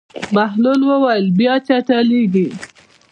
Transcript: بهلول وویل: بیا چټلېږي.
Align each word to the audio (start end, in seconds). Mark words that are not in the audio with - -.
بهلول 0.33 0.81
وویل: 0.89 1.25
بیا 1.37 1.53
چټلېږي. 1.67 2.47